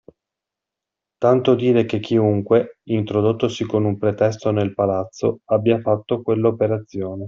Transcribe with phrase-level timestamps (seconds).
[1.19, 7.19] Tanto dire che chiunque, introdottosi con un pretesto nel palazzo, abbia fatto quell'operazione.